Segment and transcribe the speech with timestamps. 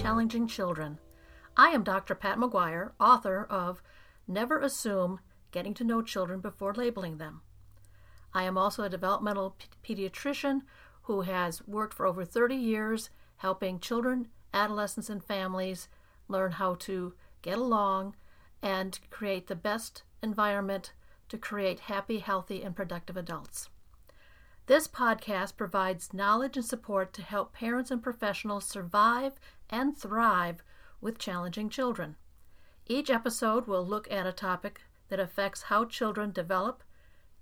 [0.00, 1.00] Challenging Children.
[1.56, 2.14] I am Dr.
[2.14, 3.82] Pat McGuire, author of
[4.28, 5.18] Never Assume
[5.50, 7.42] Getting to Know Children Before Labeling Them.
[8.32, 10.62] I am also a developmental pediatrician
[11.02, 15.88] who has worked for over 30 years helping children, adolescents, and families
[16.28, 18.14] learn how to get along
[18.62, 20.92] and create the best environment
[21.28, 23.68] to create happy, healthy, and productive adults.
[24.68, 29.32] This podcast provides knowledge and support to help parents and professionals survive
[29.70, 30.62] and thrive
[31.00, 32.16] with challenging children.
[32.86, 36.82] Each episode will look at a topic that affects how children develop,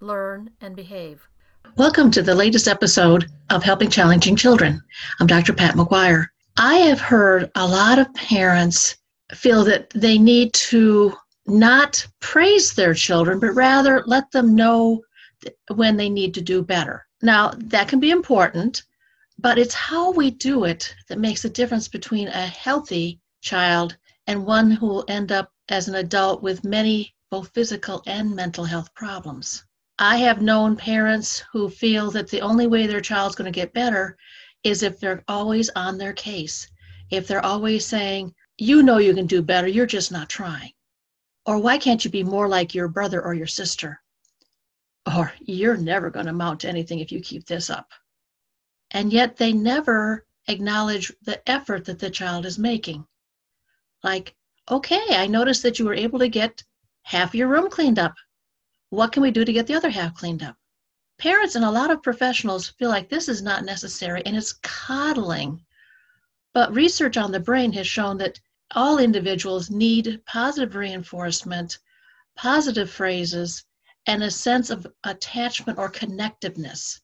[0.00, 1.28] learn, and behave.
[1.76, 4.82] Welcome to the latest episode of Helping Challenging Children.
[5.20, 5.52] I'm Dr.
[5.52, 6.26] Pat McGuire.
[6.56, 8.96] I have heard a lot of parents
[9.32, 11.12] feel that they need to
[11.46, 15.02] not praise their children, but rather let them know
[15.72, 17.06] when they need to do better.
[17.24, 18.82] Now, that can be important,
[19.38, 24.44] but it's how we do it that makes a difference between a healthy child and
[24.44, 28.92] one who will end up as an adult with many both physical and mental health
[28.94, 29.64] problems.
[30.00, 33.72] I have known parents who feel that the only way their child's going to get
[33.72, 34.18] better
[34.64, 36.68] is if they're always on their case.
[37.08, 40.72] If they're always saying, you know you can do better, you're just not trying.
[41.46, 44.01] Or why can't you be more like your brother or your sister?
[45.06, 47.90] Or you're never going to amount to anything if you keep this up.
[48.90, 53.06] And yet they never acknowledge the effort that the child is making.
[54.02, 54.34] Like,
[54.70, 56.62] okay, I noticed that you were able to get
[57.02, 58.14] half your room cleaned up.
[58.90, 60.56] What can we do to get the other half cleaned up?
[61.18, 65.64] Parents and a lot of professionals feel like this is not necessary and it's coddling.
[66.52, 68.40] But research on the brain has shown that
[68.74, 71.78] all individuals need positive reinforcement,
[72.36, 73.64] positive phrases,
[74.06, 77.00] and a sense of attachment or connectiveness.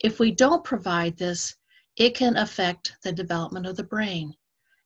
[0.00, 1.56] If we don't provide this,
[1.96, 4.34] it can affect the development of the brain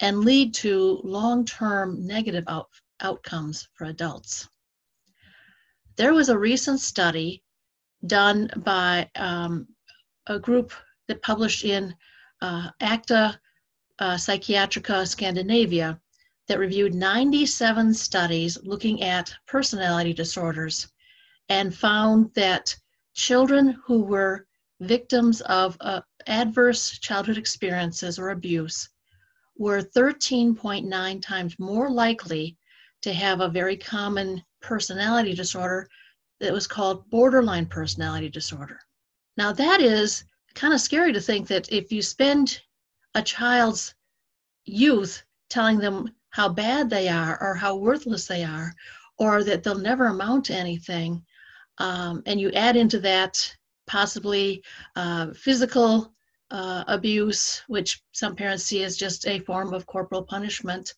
[0.00, 4.48] and lead to long term negative out- outcomes for adults.
[5.96, 7.42] There was a recent study
[8.06, 9.68] done by um,
[10.26, 10.72] a group
[11.08, 11.94] that published in
[12.40, 13.38] uh, Acta
[13.98, 16.00] uh, Psychiatrica Scandinavica
[16.46, 20.88] that reviewed 97 studies looking at personality disorders
[21.50, 22.74] and found that
[23.12, 24.46] children who were
[24.80, 28.88] victims of uh, adverse childhood experiences or abuse
[29.58, 32.56] were 13.9 times more likely
[33.02, 35.88] to have a very common personality disorder
[36.38, 38.78] that was called borderline personality disorder.
[39.36, 40.24] Now, that is
[40.54, 42.60] kind of scary to think that if you spend
[43.14, 43.94] a child's
[44.64, 48.72] youth telling them how bad they are or how worthless they are
[49.18, 51.24] or that they'll never amount to anything,
[51.80, 54.62] um, and you add into that possibly
[54.96, 56.12] uh, physical
[56.50, 60.94] uh, abuse, which some parents see as just a form of corporal punishment,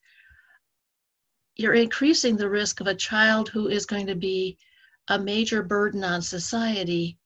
[1.55, 4.59] you're increasing the risk of a child who is going to be
[5.09, 7.17] a major burden on society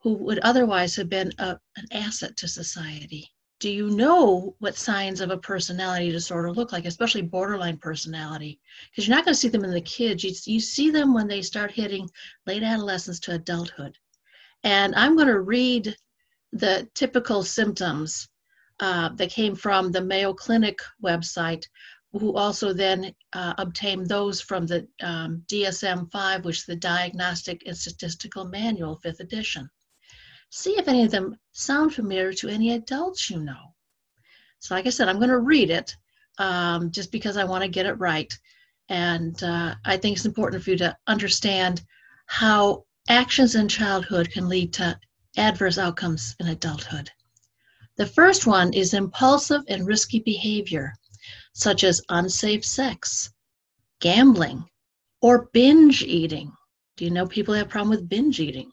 [0.00, 3.28] who would otherwise have been a, an asset to society.
[3.60, 8.60] Do you know what signs of a personality disorder look like, especially borderline personality?
[8.90, 10.22] Because you're not going to see them in the kids.
[10.22, 12.08] You, you see them when they start hitting
[12.46, 13.98] late adolescence to adulthood.
[14.62, 15.96] And I'm going to read
[16.52, 18.28] the typical symptoms
[18.80, 21.64] uh, that came from the Mayo Clinic website,
[22.12, 27.64] who also then uh, obtained those from the um, DSM 5, which is the Diagnostic
[27.66, 29.68] and Statistical Manual, fifth edition.
[30.50, 33.74] See if any of them sound familiar to any adults you know.
[34.60, 35.94] So, like I said, I'm going to read it
[36.38, 38.36] um, just because I want to get it right.
[38.88, 41.82] And uh, I think it's important for you to understand
[42.26, 44.98] how actions in childhood can lead to
[45.36, 47.10] adverse outcomes in adulthood.
[47.96, 50.94] The first one is impulsive and risky behavior
[51.52, 53.32] such as unsafe sex,
[54.00, 54.64] gambling,
[55.20, 56.52] or binge eating.
[56.96, 58.70] Do you know people have a problem with binge eating?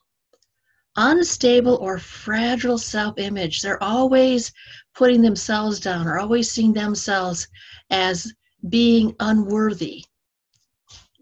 [0.97, 3.61] Unstable or fragile self image.
[3.61, 4.51] They're always
[4.93, 7.47] putting themselves down or always seeing themselves
[7.89, 8.33] as
[8.69, 10.05] being unworthy.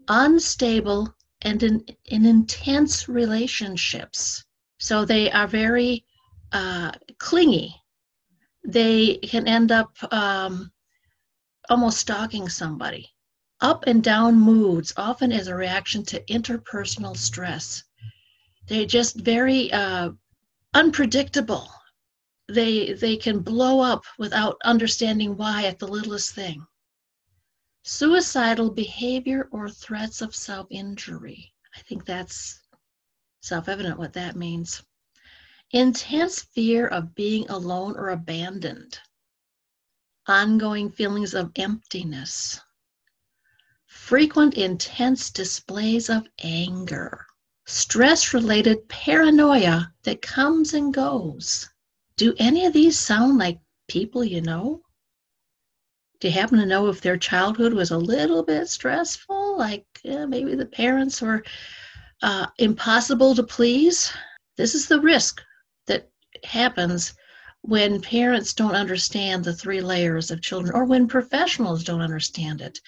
[0.08, 4.44] Unstable and in, in intense relationships.
[4.78, 6.04] So they are very
[6.52, 7.74] uh, clingy.
[8.64, 10.70] They can end up um,
[11.68, 13.10] almost stalking somebody.
[13.60, 17.82] Up and down moods, often as a reaction to interpersonal stress.
[18.66, 20.10] They're just very uh,
[20.74, 21.68] unpredictable.
[22.48, 26.66] They, they can blow up without understanding why at the littlest thing.
[27.82, 31.52] Suicidal behavior or threats of self injury.
[31.76, 32.60] I think that's
[33.42, 34.82] self evident what that means.
[35.70, 38.98] Intense fear of being alone or abandoned
[40.26, 42.60] ongoing feelings of emptiness,
[43.86, 47.23] frequent intense displays of anger,
[47.66, 51.68] stress related paranoia that comes and goes.
[52.16, 53.58] Do any of these sound like
[53.88, 54.82] people you know?
[56.20, 59.58] Do you happen to know if their childhood was a little bit stressful?
[59.58, 61.42] Like yeah, maybe the parents were
[62.22, 64.12] uh, impossible to please?
[64.56, 65.42] This is the risk
[65.86, 66.08] that
[66.44, 67.14] happens
[67.62, 72.78] when parents don't understand the three layers of children or when professionals don't understand it.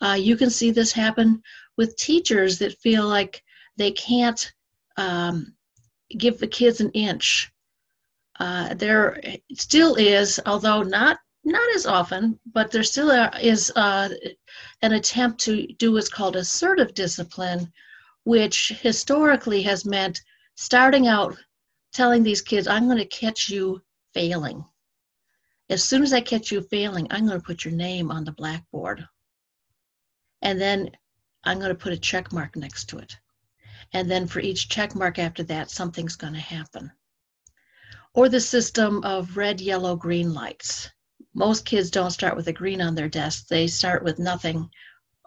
[0.00, 1.42] Uh, you can see this happen
[1.76, 3.43] with teachers that feel like
[3.76, 4.52] they can't
[4.96, 5.54] um,
[6.16, 7.52] give the kids an inch.
[8.40, 9.20] Uh, there
[9.54, 14.08] still is, although not not as often, but there still is uh,
[14.80, 17.70] an attempt to do what's called assertive discipline,
[18.24, 20.22] which historically has meant
[20.56, 21.36] starting out
[21.92, 23.82] telling these kids, "I'm going to catch you
[24.14, 24.64] failing.
[25.68, 28.32] As soon as I catch you failing, I'm going to put your name on the
[28.32, 29.06] blackboard.
[30.40, 30.90] And then
[31.42, 33.18] I'm going to put a check mark next to it.
[33.94, 36.90] And then for each check mark after that, something's going to happen.
[38.12, 40.90] Or the system of red, yellow, green lights.
[41.32, 44.68] Most kids don't start with a green on their desk, they start with nothing.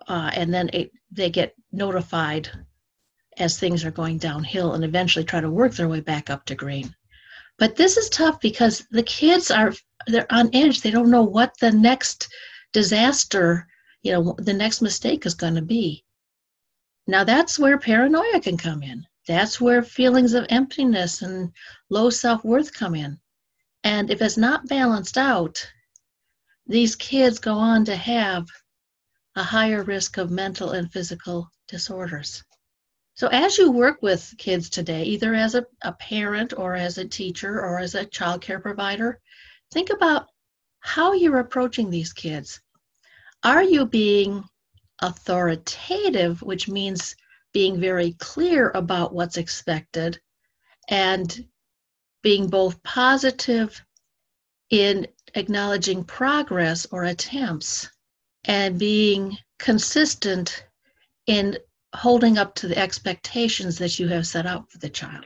[0.08, 2.50] Uh, and then it, they get notified
[3.38, 6.56] as things are going downhill and eventually try to work their way back up to
[6.56, 6.94] green.
[7.58, 9.74] But this is tough because the kids are
[10.08, 10.82] they're on edge.
[10.82, 12.28] They don't know what the next
[12.74, 13.68] disaster,
[14.04, 16.06] you know, the next mistake is going to be.
[17.08, 19.08] Now that's where paranoia can come in.
[19.28, 21.52] That's where feelings of emptiness and
[21.90, 23.20] low self-worth come in.
[23.84, 25.66] And if it's not balanced out,
[26.66, 28.46] these kids go on to have
[29.36, 32.44] a higher risk of mental and physical disorders.
[33.16, 37.08] So, as you work with kids today, either as a, a parent or as a
[37.08, 39.20] teacher or as a child care provider,
[39.72, 40.28] think about
[40.82, 42.60] how you're approaching these kids.
[43.44, 44.44] Are you being
[45.02, 47.16] authoritative, which means
[47.54, 50.20] being very clear about what's expected
[50.90, 51.48] and
[52.22, 53.84] being both positive
[54.70, 57.90] in acknowledging progress or attempts
[58.46, 60.66] and being consistent
[61.28, 61.58] in
[61.96, 65.26] holding up to the expectations that you have set out for the child?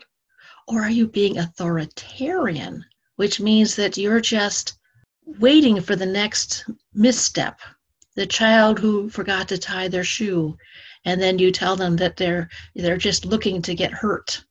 [0.68, 2.86] Or are you being authoritarian,
[3.16, 4.78] which means that you're just
[5.26, 7.60] waiting for the next misstep?
[8.16, 10.58] The child who forgot to tie their shoe,
[11.06, 14.44] and then you tell them that they're they're just looking to get hurt,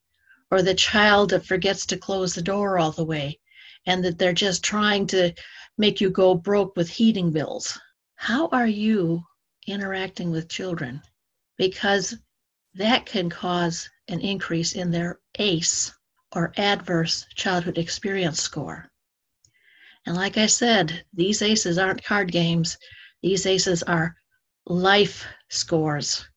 [0.50, 3.38] or the child that forgets to close the door all the way,
[3.86, 5.32] and that they're just trying to
[5.78, 7.78] make you go broke with heating bills.
[8.16, 9.24] How are you
[9.66, 11.02] interacting with children?
[11.60, 12.16] because
[12.72, 15.92] that can cause an increase in their ACE
[16.34, 18.90] or Adverse Childhood Experience score.
[20.06, 22.78] And like I said, these ACEs aren't card games,
[23.22, 24.16] these ACEs are
[24.66, 26.28] life scores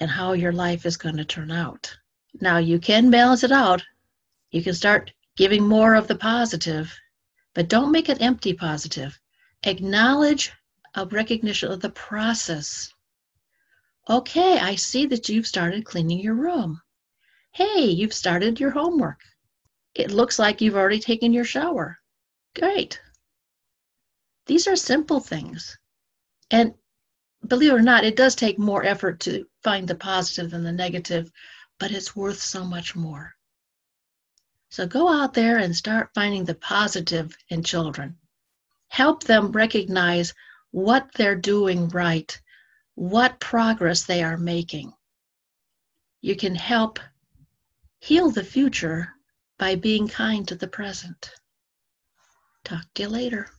[0.00, 1.96] and how your life is going to turn out.
[2.40, 3.82] Now, you can balance it out.
[4.50, 6.96] You can start giving more of the positive,
[7.54, 9.18] but don't make it empty positive.
[9.64, 10.52] Acknowledge
[10.94, 12.94] a recognition of the process
[14.08, 16.82] Okay, I see that you've started cleaning your room.
[17.52, 19.20] Hey, you've started your homework.
[19.94, 22.00] It looks like you've already taken your shower.
[22.54, 23.00] Great.
[24.44, 25.78] These are simple things.
[26.54, 26.74] And
[27.46, 30.70] believe it or not, it does take more effort to find the positive than the
[30.70, 31.32] negative,
[31.80, 33.34] but it's worth so much more.
[34.70, 38.16] So go out there and start finding the positive in children.
[38.86, 40.32] Help them recognize
[40.70, 42.40] what they're doing right
[42.94, 44.92] what progress they are making.
[46.20, 47.00] You can help
[47.98, 49.12] heal the future
[49.58, 51.32] by being kind to the present.
[52.62, 53.50] Talk to you later.